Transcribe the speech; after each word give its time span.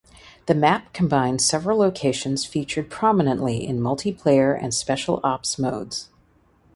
The 0.47 0.55
map 0.55 0.93
combines 0.93 1.45
several 1.45 1.77
locations 1.77 2.43
featured 2.43 2.89
prominently 2.89 3.63
in 3.63 3.79
Multiplayer 3.79 4.57
and 4.59 4.73
Special 4.73 5.19
Ops 5.23 5.59
modes. 5.59 6.09